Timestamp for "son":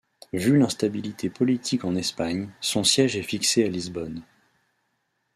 2.59-2.83